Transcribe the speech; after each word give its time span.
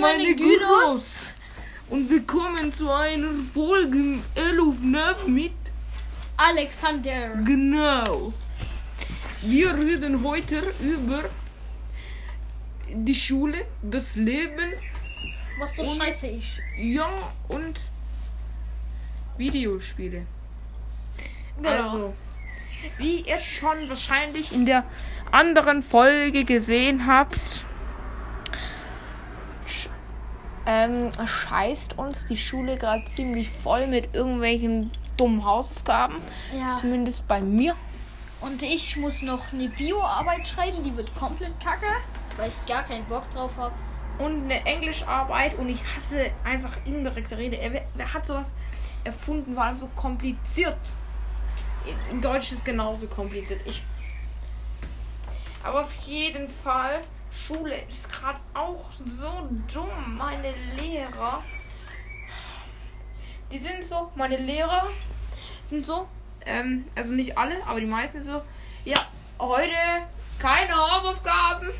meine 0.00 0.34
Gyros. 0.34 1.34
Und 1.90 2.08
willkommen 2.08 2.72
zu 2.72 2.90
einer 2.90 3.28
Folge 3.52 4.20
11 4.34 4.80
ne, 4.80 5.16
mit 5.26 5.52
Alexander. 6.38 7.36
Genau. 7.44 8.32
Wir 9.42 9.74
reden 9.74 10.24
heute 10.24 10.62
über 10.80 11.24
die 12.88 13.14
Schule, 13.14 13.66
das 13.82 14.16
Leben, 14.16 14.72
Was 15.58 15.76
so 15.76 15.84
scheiße 15.84 16.28
ist. 16.28 16.60
ja 16.78 17.10
und 17.48 17.90
Videospiele. 19.36 20.24
Genau. 21.56 21.68
Also, 21.68 22.14
wie 22.96 23.20
ihr 23.20 23.38
schon 23.38 23.86
wahrscheinlich 23.88 24.50
in 24.52 24.64
der 24.64 24.84
anderen 25.30 25.82
Folge 25.82 26.44
gesehen 26.44 27.06
habt, 27.06 27.66
ähm, 30.66 31.12
scheißt 31.24 31.98
uns 31.98 32.26
die 32.26 32.36
Schule 32.36 32.76
gerade 32.76 33.04
ziemlich 33.04 33.50
voll 33.50 33.86
mit 33.86 34.14
irgendwelchen 34.14 34.90
dummen 35.16 35.44
Hausaufgaben. 35.44 36.16
Ja. 36.56 36.76
Zumindest 36.80 37.26
bei 37.28 37.40
mir. 37.40 37.74
Und 38.40 38.62
ich 38.62 38.96
muss 38.96 39.22
noch 39.22 39.52
eine 39.52 39.68
Bioarbeit 39.68 40.48
schreiben, 40.48 40.82
die 40.82 40.96
wird 40.96 41.14
komplett 41.14 41.58
kacke, 41.60 41.86
weil 42.36 42.48
ich 42.48 42.66
gar 42.66 42.82
keinen 42.82 43.04
Bock 43.04 43.30
drauf 43.30 43.56
habe. 43.58 43.74
Und 44.18 44.44
eine 44.44 44.64
Englischarbeit 44.66 45.58
und 45.58 45.68
ich 45.68 45.80
hasse 45.94 46.30
einfach 46.44 46.72
indirekte 46.84 47.36
Rede. 47.36 47.56
Er, 47.56 47.72
wer, 47.72 47.86
wer 47.94 48.14
hat 48.14 48.26
sowas 48.26 48.52
erfunden, 49.04 49.56
allem 49.56 49.78
so 49.78 49.88
kompliziert. 49.96 50.94
In 52.10 52.20
Deutsch 52.20 52.52
ist 52.52 52.64
genauso 52.64 53.06
kompliziert. 53.06 53.60
Ich. 53.64 53.82
Aber 55.62 55.82
auf 55.82 55.94
jeden 56.06 56.48
Fall, 56.48 57.02
Schule 57.30 57.82
ist 57.88 58.10
gerade 58.12 58.40
auch 58.54 58.90
so 58.92 59.48
dumm. 59.72 60.16
Meine 60.16 60.52
Lehrer. 60.78 61.42
Die 63.50 63.58
sind 63.58 63.84
so, 63.84 64.10
meine 64.14 64.36
Lehrer 64.36 64.86
sind 65.62 65.84
so, 65.84 66.06
ähm, 66.46 66.86
also 66.94 67.12
nicht 67.14 67.36
alle, 67.36 67.56
aber 67.66 67.80
die 67.80 67.86
meisten 67.86 68.22
so, 68.22 68.42
ja, 68.84 68.98
heute 69.38 69.72
keine 70.38 70.74
Hausaufgaben. 70.74 71.70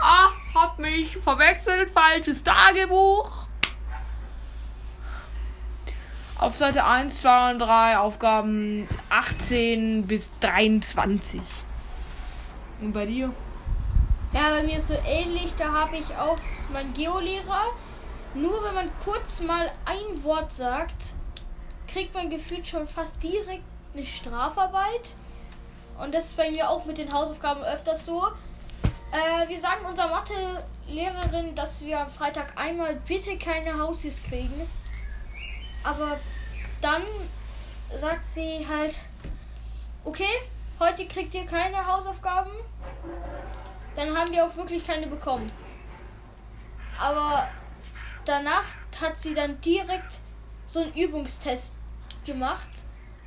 Ah, 0.00 0.30
hab 0.54 0.78
mich 0.78 1.16
verwechselt, 1.16 1.90
falsches 1.90 2.44
Tagebuch. 2.44 3.48
Auf 6.38 6.56
Seite 6.56 6.84
1, 6.84 7.20
2 7.20 7.50
und 7.50 7.58
3 7.58 7.98
Aufgaben 7.98 8.88
18 9.10 10.06
bis 10.06 10.30
23. 10.38 11.40
Und 12.80 12.92
bei 12.92 13.06
dir? 13.06 13.32
Ja, 14.32 14.50
bei 14.50 14.62
mir 14.62 14.76
ist 14.76 14.88
so 14.88 14.96
ähnlich, 15.06 15.54
da 15.54 15.72
habe 15.72 15.96
ich 15.96 16.14
auch 16.16 16.38
meinen 16.70 16.92
Geolehrer. 16.92 17.72
Nur 18.34 18.62
wenn 18.62 18.74
man 18.74 18.90
kurz 19.02 19.40
mal 19.40 19.72
ein 19.86 20.22
Wort 20.22 20.52
sagt, 20.52 21.14
kriegt 21.86 22.12
man 22.12 22.28
gefühlt 22.28 22.68
schon 22.68 22.86
fast 22.86 23.22
direkt 23.22 23.64
eine 23.94 24.04
Strafarbeit. 24.04 25.14
Und 25.98 26.14
das 26.14 26.26
ist 26.26 26.36
bei 26.36 26.50
mir 26.50 26.68
auch 26.68 26.84
mit 26.84 26.98
den 26.98 27.12
Hausaufgaben 27.12 27.62
öfters 27.62 28.04
so. 28.04 28.26
Äh, 29.12 29.48
wir 29.48 29.58
sagen 29.58 29.86
unserer 29.86 30.08
Mathelehrerin, 30.08 31.54
dass 31.54 31.82
wir 31.86 31.98
am 31.98 32.10
Freitag 32.10 32.52
einmal 32.56 32.96
bitte 32.96 33.38
keine 33.38 33.78
Hausies 33.78 34.22
kriegen. 34.22 34.68
Aber 35.82 36.18
dann 36.82 37.02
sagt 37.96 38.30
sie 38.34 38.66
halt, 38.68 38.98
okay, 40.04 40.42
heute 40.78 41.06
kriegt 41.06 41.34
ihr 41.34 41.46
keine 41.46 41.86
Hausaufgaben. 41.86 42.52
Dann 43.98 44.16
haben 44.16 44.30
wir 44.30 44.46
auch 44.46 44.56
wirklich 44.56 44.86
keine 44.86 45.08
bekommen. 45.08 45.50
Aber 47.00 47.48
danach 48.24 48.62
hat 49.00 49.18
sie 49.18 49.34
dann 49.34 49.60
direkt 49.60 50.20
so 50.66 50.82
einen 50.82 50.94
Übungstest 50.94 51.74
gemacht. 52.24 52.68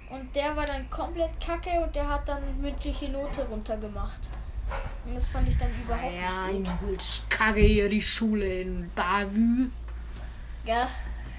Und 0.10 0.34
der 0.34 0.56
war 0.56 0.66
dann 0.66 0.90
komplett 0.90 1.38
kacke 1.46 1.72
und 1.82 1.94
der 1.94 2.08
hat 2.08 2.30
dann 2.30 2.42
mündliche 2.62 3.10
Note 3.10 3.46
runtergemacht. 3.50 4.30
Und 5.06 5.16
das 5.16 5.28
fand 5.28 5.50
ich 5.50 5.58
dann 5.58 5.72
überhaupt 5.84 6.54
nicht 6.54 6.80
gut. 6.80 6.84
übelst 6.84 7.30
kacke 7.30 7.60
hier 7.60 7.90
die 7.90 8.02
Schule 8.02 8.62
in 8.62 8.90
Bavü. 8.96 9.70
Gell? 10.64 10.88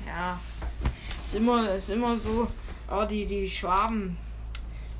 Ja. 0.06 0.38
Ist 1.24 1.34
immer, 1.36 1.70
ist 1.70 1.88
immer 1.88 2.14
so, 2.18 2.48
oh, 2.90 3.04
die, 3.06 3.24
die 3.24 3.48
Schwaben, 3.48 4.18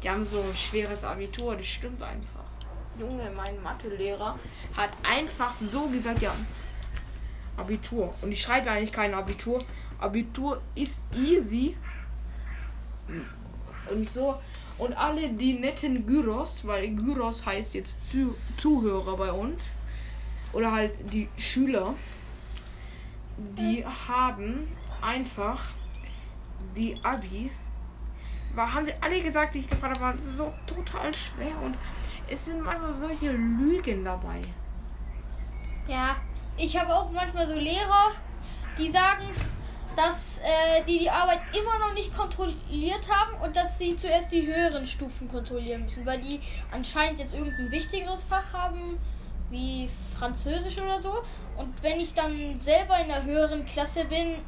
die 0.02 0.08
haben 0.08 0.24
so 0.24 0.40
ein 0.40 0.56
schweres 0.56 1.04
Abitur, 1.04 1.54
das 1.54 1.66
stimmt 1.66 2.02
einfach. 2.02 2.41
Junge, 2.98 3.30
mein 3.34 3.62
Mathelehrer 3.62 4.38
hat 4.76 4.90
einfach 5.02 5.54
so 5.70 5.86
gesagt, 5.88 6.22
ja, 6.22 6.34
Abitur. 7.56 8.14
Und 8.20 8.32
ich 8.32 8.42
schreibe 8.42 8.70
eigentlich 8.70 8.92
kein 8.92 9.14
Abitur. 9.14 9.58
Abitur 9.98 10.60
ist 10.74 11.02
easy. 11.14 11.76
Und 13.90 14.08
so. 14.08 14.38
Und 14.78 14.94
alle 14.94 15.28
die 15.28 15.54
netten 15.54 16.06
Gyros, 16.06 16.66
weil 16.66 16.94
Gyros 16.94 17.44
heißt 17.44 17.74
jetzt 17.74 18.10
Zu 18.10 18.34
Zuhörer 18.56 19.16
bei 19.16 19.30
uns. 19.30 19.72
Oder 20.52 20.72
halt 20.72 20.92
die 21.12 21.28
Schüler. 21.36 21.94
Die 23.36 23.84
haben 23.84 24.68
einfach 25.00 25.62
die 26.76 26.94
Abi. 27.02 27.50
War, 28.54 28.72
haben 28.74 28.86
sie 28.86 28.92
alle 29.00 29.22
gesagt, 29.22 29.54
die 29.54 29.60
ich 29.60 29.68
gefragt 29.68 29.98
habe, 29.98 30.06
waren 30.06 30.18
so 30.18 30.52
total 30.66 31.10
schwer. 31.14 31.56
Und 31.62 31.76
es 32.28 32.46
sind 32.46 32.60
manchmal 32.62 32.92
solche 32.92 33.32
Lügen 33.32 34.04
dabei. 34.04 34.40
Ja, 35.88 36.16
ich 36.56 36.78
habe 36.78 36.94
auch 36.94 37.10
manchmal 37.10 37.46
so 37.46 37.54
Lehrer, 37.54 38.12
die 38.78 38.90
sagen, 38.90 39.26
dass 39.96 40.38
äh, 40.38 40.82
die 40.86 40.98
die 40.98 41.10
Arbeit 41.10 41.40
immer 41.52 41.78
noch 41.78 41.94
nicht 41.94 42.16
kontrolliert 42.16 43.08
haben 43.10 43.42
und 43.42 43.54
dass 43.56 43.78
sie 43.78 43.94
zuerst 43.96 44.32
die 44.32 44.46
höheren 44.46 44.86
Stufen 44.86 45.28
kontrollieren 45.28 45.84
müssen, 45.84 46.06
weil 46.06 46.20
die 46.20 46.40
anscheinend 46.70 47.18
jetzt 47.18 47.34
irgendein 47.34 47.70
wichtigeres 47.70 48.24
Fach 48.24 48.52
haben, 48.52 48.98
wie 49.50 49.90
Französisch 50.18 50.80
oder 50.80 51.02
so. 51.02 51.12
Und 51.56 51.82
wenn 51.82 52.00
ich 52.00 52.14
dann 52.14 52.58
selber 52.58 52.98
in 53.00 53.08
der 53.08 53.24
höheren 53.24 53.66
Klasse 53.66 54.04
bin, 54.06 54.38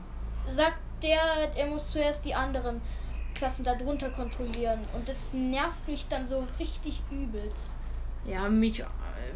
sagt 0.49 0.79
der, 1.03 1.19
er 1.55 1.67
muss 1.67 1.91
zuerst 1.91 2.25
die 2.25 2.34
anderen 2.34 2.81
Klassen 3.34 3.65
darunter 3.65 4.11
kontrollieren. 4.11 4.81
Und 4.95 5.09
das 5.09 5.33
nervt 5.33 5.87
mich 5.89 6.06
dann 6.09 6.27
so 6.27 6.47
richtig 6.59 7.03
übelst. 7.11 7.77
Ja, 8.27 8.49
mich, 8.49 8.81
äh, 8.81 8.84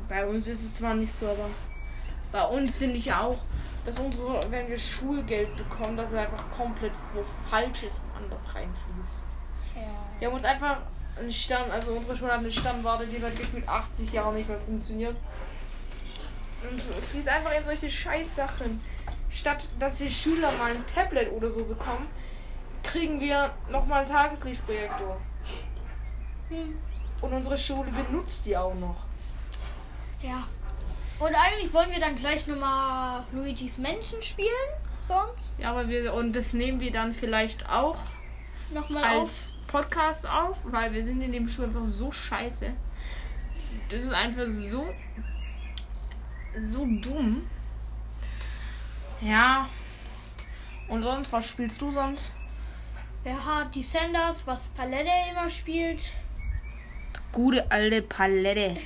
bei 0.09 0.27
uns 0.27 0.49
ist 0.49 0.65
es 0.65 0.75
zwar 0.75 0.95
nicht 0.95 1.13
so, 1.13 1.27
aber 1.27 1.51
bei 2.33 2.45
uns 2.45 2.77
finde 2.77 2.97
ich 2.97 3.13
auch, 3.13 3.39
dass 3.85 3.99
unsere, 3.99 4.41
wenn 4.51 4.69
wir 4.69 4.79
Schulgeld 4.79 5.55
bekommen, 5.57 5.97
dass 5.97 6.11
es 6.11 6.17
einfach 6.17 6.51
komplett 6.51 6.93
wo 7.15 7.23
falsch 7.23 7.85
ist 7.85 8.03
und 8.03 8.25
anders 8.25 8.43
reinfließt. 8.55 9.25
Ja. 9.75 9.83
Wir 10.19 10.29
haben 10.29 10.35
uns 10.35 10.45
einfach 10.45 10.83
einen 11.19 11.33
Stern, 11.33 11.71
also 11.71 11.93
unsere 11.93 12.17
Schule 12.17 12.33
hat 12.33 12.41
eine 12.41 12.53
Sternwarte, 12.53 13.07
die 13.07 13.19
seit 13.19 13.37
gefühlt 13.37 13.69
80 13.69 14.13
Jahren 14.13 14.35
nicht 14.35 14.49
mehr 14.49 14.61
funktioniert. 14.61 15.17
Und 16.71 16.81
fließt 16.81 17.29
einfach 17.29 17.53
in 17.57 17.65
solche 17.65 17.91
Scheißsachen. 17.91 18.81
Statt 19.31 19.65
dass 19.79 20.01
wir 20.01 20.11
Schüler 20.11 20.51
mal 20.53 20.73
ein 20.73 20.85
Tablet 20.87 21.31
oder 21.33 21.51
so 21.51 21.65
bekommen, 21.65 22.07
kriegen 22.93 23.21
wir 23.21 23.55
nochmal 23.71 24.01
einen 24.01 24.09
Tageslichtprojektor. 24.09 25.21
Hm. 26.49 26.79
Und 27.21 27.33
unsere 27.33 27.59
Schule 27.59 27.91
benutzt 27.91 28.47
die 28.47 28.57
auch 28.57 28.75
noch. 28.75 28.97
Ja. 30.23 30.47
Und 31.19 31.35
eigentlich 31.35 31.73
wollen 31.73 31.91
wir 31.91 32.01
dann 32.01 32.15
gleich 32.15 32.47
nochmal 32.47 33.25
Luigi's 33.33 33.77
Menschen 33.79 34.23
spielen. 34.23 34.49
Sonst 35.01 35.59
Ja, 35.59 35.71
aber 35.71 35.89
wir, 35.89 36.15
und 36.15 36.35
das 36.35 36.53
nehmen 36.53 36.81
wir 36.81 36.93
dann 36.93 37.13
vielleicht 37.13 37.69
auch 37.69 37.99
nochmal 38.73 39.05
auf. 39.05 39.21
als 39.21 39.55
Podcast 39.67 40.29
auf, 40.29 40.61
weil 40.65 40.93
wir 40.93 41.05
sind 41.05 41.21
in 41.23 41.33
dem 41.33 41.49
Schuh 41.49 41.65
einfach 41.65 41.87
so 41.87 42.11
scheiße. 42.11 42.73
Das 43.91 44.03
ist 44.03 44.13
einfach 44.13 44.47
so 44.49 44.87
so 46.65 46.87
dumm. 46.87 47.47
Ja. 49.21 49.69
Und 50.89 51.03
sonst, 51.03 51.33
was 51.33 51.47
spielst 51.47 51.81
du 51.83 51.91
sonst? 51.91 52.33
Wer 53.25 53.45
hat 53.45 53.75
die 53.75 53.83
Sanders, 53.83 54.47
was 54.47 54.69
Palette 54.69 55.11
immer 55.31 55.51
spielt. 55.51 56.13
Gute 57.33 57.69
alte 57.71 58.03
Palette. 58.03 58.77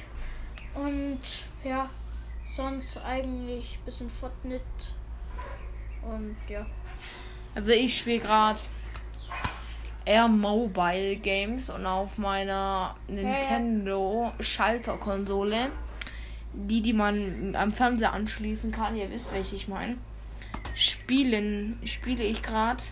Und 0.75 1.21
ja, 1.63 1.91
sonst 2.45 2.97
eigentlich 2.99 3.79
ein 3.79 3.85
bisschen 3.85 4.11
Fortnite. 4.11 4.63
Und 6.03 6.37
ja. 6.49 6.67
Also 7.55 7.73
ich 7.73 7.99
spiele 7.99 8.21
gerade 8.21 8.61
Air 10.05 10.29
Mobile 10.29 11.17
Games 11.17 11.69
und 11.69 11.87
auf 11.87 12.17
meiner 12.17 12.97
Nintendo 13.09 14.33
Schalterkonsole, 14.41 15.71
die 16.55 16.81
die 16.81 16.95
man 16.95 17.55
am 17.55 17.71
Fernseher 17.71 18.13
anschließen 18.13 18.73
kann, 18.73 18.97
ihr 18.97 19.11
wisst, 19.11 19.33
welche 19.33 19.57
ich 19.57 19.69
meine, 19.69 19.99
spielen 20.75 21.79
spiele 21.85 22.25
ich 22.25 22.43
gerade 22.43 22.83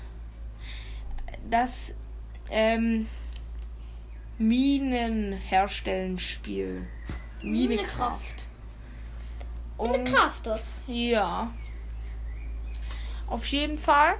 das 1.48 1.94
ähm, 2.50 3.06
Minen 4.38 5.32
herstellen 5.32 6.18
Spiel. 6.18 6.86
Minekraft. 7.42 8.46
Und 9.76 9.92
Minecrafters. 9.92 10.82
ja. 10.86 11.50
Auf 13.26 13.46
jeden 13.46 13.78
Fall. 13.78 14.14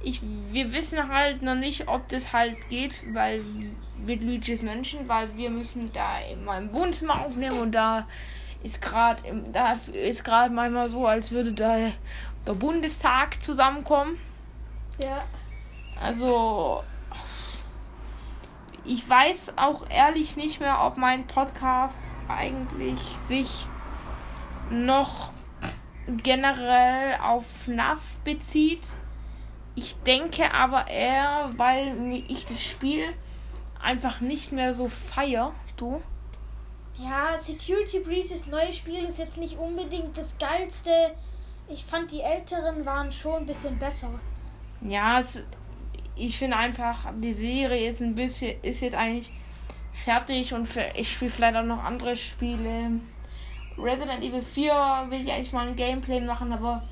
Ich, 0.00 0.22
wir 0.50 0.72
wissen 0.72 1.08
halt 1.08 1.42
noch 1.42 1.54
nicht, 1.54 1.86
ob 1.86 2.08
das 2.08 2.32
halt 2.32 2.68
geht, 2.68 3.04
weil 3.14 3.44
mit 4.04 4.22
Luigi's 4.22 4.62
Menschen, 4.62 5.08
weil 5.08 5.36
wir 5.36 5.50
müssen 5.50 5.92
da 5.92 6.18
immer 6.20 6.58
im 6.58 6.72
Wohnzimmer 6.72 7.24
aufnehmen 7.24 7.58
und 7.58 7.72
da 7.72 8.08
ist 8.64 8.80
gerade 8.80 9.22
da 9.52 9.78
ist 9.92 10.24
gerade 10.24 10.52
manchmal 10.52 10.88
so, 10.88 11.06
als 11.06 11.30
würde 11.30 11.52
da 11.52 11.76
der 12.46 12.54
Bundestag 12.54 13.42
zusammenkommen. 13.44 14.18
Ja. 15.00 15.22
Also 16.02 16.82
ich 18.84 19.08
weiß 19.08 19.54
auch 19.56 19.88
ehrlich 19.88 20.36
nicht 20.36 20.58
mehr, 20.58 20.82
ob 20.82 20.96
mein 20.96 21.26
Podcast 21.26 22.16
eigentlich 22.28 22.98
sich 23.26 23.66
noch 24.70 25.30
generell 26.08 27.18
auf 27.20 27.68
NAV 27.68 28.00
bezieht. 28.24 28.82
Ich 29.74 29.94
denke 30.02 30.52
aber 30.52 30.88
eher, 30.88 31.52
weil 31.56 32.24
ich 32.28 32.46
das 32.46 32.60
Spiel 32.60 33.04
einfach 33.80 34.20
nicht 34.20 34.50
mehr 34.50 34.72
so 34.72 34.88
feier. 34.88 35.52
Du? 35.76 36.02
Ja, 36.98 37.38
Security 37.38 38.00
Breach, 38.00 38.28
das 38.28 38.48
neue 38.48 38.72
Spiel, 38.72 39.04
ist 39.04 39.18
jetzt 39.18 39.38
nicht 39.38 39.58
unbedingt 39.58 40.18
das 40.18 40.36
geilste. 40.38 40.90
Ich 41.68 41.84
fand 41.84 42.10
die 42.10 42.20
älteren 42.20 42.84
waren 42.84 43.10
schon 43.12 43.42
ein 43.42 43.46
bisschen 43.46 43.78
besser. 43.78 44.10
Ja, 44.82 45.20
es, 45.20 45.42
ich 46.16 46.38
finde 46.38 46.56
einfach, 46.56 47.12
die 47.20 47.32
Serie 47.32 47.88
ist 47.88 48.00
ein 48.00 48.14
bisschen, 48.14 48.60
ist 48.62 48.80
jetzt 48.80 48.94
eigentlich 48.94 49.32
fertig 49.92 50.54
und 50.54 50.66
für, 50.66 50.84
ich 50.94 51.12
spiele 51.12 51.30
vielleicht 51.30 51.56
auch 51.56 51.64
noch 51.64 51.82
andere 51.84 52.16
Spiele. 52.16 53.00
Resident 53.78 54.22
Evil 54.22 54.42
4 54.42 55.06
will 55.08 55.20
ich 55.20 55.32
eigentlich 55.32 55.52
mal 55.52 55.66
ein 55.66 55.76
Gameplay 55.76 56.20
machen, 56.20 56.52
aber 56.52 56.82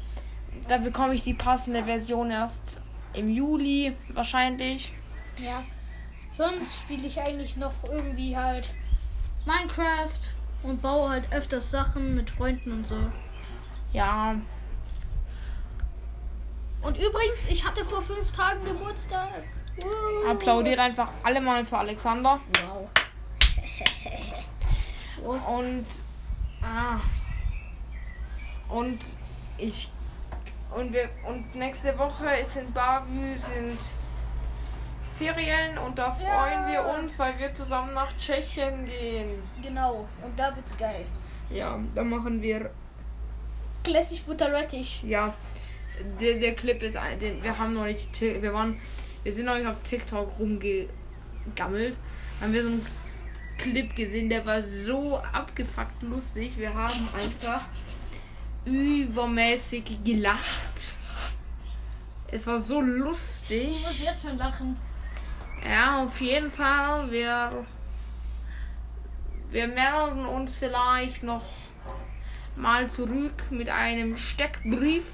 da 0.68 0.78
bekomme 0.78 1.14
ich 1.14 1.22
die 1.22 1.34
passende 1.34 1.84
Version 1.84 2.30
erst 2.30 2.80
im 3.12 3.28
Juli 3.28 3.94
wahrscheinlich. 4.08 4.92
Ja. 5.42 5.62
Sonst 6.32 6.82
spiele 6.82 7.06
ich 7.06 7.20
eigentlich 7.20 7.56
noch 7.56 7.74
irgendwie 7.84 8.36
halt 8.36 8.72
Minecraft 9.44 10.20
und 10.62 10.80
baue 10.80 11.10
halt 11.10 11.32
öfters 11.32 11.70
Sachen 11.70 12.14
mit 12.14 12.30
Freunden 12.30 12.72
und 12.72 12.86
so. 12.86 12.96
Ja. 13.92 14.36
Und 16.90 16.96
übrigens, 16.96 17.46
ich 17.46 17.64
hatte 17.64 17.84
vor 17.84 18.02
fünf 18.02 18.32
Tagen 18.32 18.64
Geburtstag. 18.64 19.44
Uh. 19.80 20.28
Applaudiert 20.28 20.80
einfach 20.80 21.08
alle 21.22 21.40
mal 21.40 21.64
für 21.64 21.78
Alexander. 21.78 22.40
Wow. 22.64 22.88
Und 25.46 25.86
ah, 26.62 26.98
und 28.68 28.98
ich 29.56 29.88
und 30.74 30.92
wir 30.92 31.10
und 31.28 31.54
nächste 31.54 31.96
Woche 31.96 32.26
ist 32.36 32.56
in 32.56 32.72
Bavü 32.72 33.36
sind 33.36 33.78
Ferien 35.18 35.76
und 35.78 35.98
da 35.98 36.10
freuen 36.10 36.66
wir 36.68 36.84
uns, 36.86 37.18
weil 37.18 37.38
wir 37.38 37.52
zusammen 37.52 37.92
nach 37.94 38.16
Tschechien 38.16 38.86
gehen. 38.86 39.42
Genau, 39.62 40.08
und 40.24 40.38
da 40.38 40.56
wird's 40.56 40.76
geil. 40.76 41.04
Ja, 41.50 41.78
da 41.94 42.02
machen 42.02 42.40
wir 42.40 42.70
Classic 43.84 44.24
Butterrettich. 44.26 45.02
ja 45.02 45.34
der, 46.20 46.38
der 46.38 46.54
Clip 46.54 46.82
ist 46.82 46.96
ein, 46.96 47.18
den 47.18 47.42
wir 47.42 47.56
haben 47.58 47.74
noch 47.74 47.84
nicht 47.84 48.20
wir 48.20 48.52
waren 48.52 48.76
wir 49.22 49.32
sind 49.32 49.46
noch 49.46 49.56
nicht 49.56 49.66
auf 49.66 49.82
TikTok 49.82 50.38
rumgegammelt. 50.38 51.96
Haben 52.40 52.52
wir 52.52 52.62
so 52.62 52.68
einen 52.70 52.86
Clip 53.58 53.94
gesehen, 53.94 54.30
der 54.30 54.46
war 54.46 54.62
so 54.62 55.18
abgefuckt 55.18 56.02
lustig. 56.02 56.56
Wir 56.56 56.72
haben 56.72 57.08
einfach 57.14 57.66
übermäßig 58.64 60.02
gelacht. 60.04 60.94
Es 62.28 62.46
war 62.46 62.58
so 62.60 62.80
Ich 62.80 62.86
lustig. 62.86 63.70
muss 63.72 64.02
jetzt 64.02 64.22
schon 64.22 64.38
lachen. 64.38 64.76
Ja, 65.62 66.02
auf 66.02 66.18
jeden 66.20 66.50
Fall. 66.50 67.10
Wir, 67.10 67.66
wir 69.50 69.68
melden 69.68 70.24
uns 70.24 70.54
vielleicht 70.54 71.22
noch 71.22 71.44
mal 72.56 72.88
zurück 72.88 73.44
mit 73.50 73.68
einem 73.68 74.16
Steckbrief. 74.16 75.06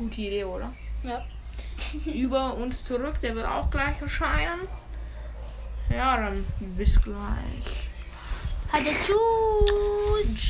Gute 0.00 0.22
Idee, 0.22 0.44
oder? 0.44 0.72
Ja. 1.02 1.22
Über 2.10 2.54
uns 2.54 2.86
zurück. 2.86 3.20
Der 3.22 3.34
wird 3.34 3.46
auch 3.46 3.70
gleich 3.70 4.00
erscheinen. 4.00 4.66
Ja, 5.90 6.16
dann 6.16 6.46
bis 6.74 6.98
gleich. 7.02 7.90
Hatte 8.72 8.84
Tschüss. 9.04 10.40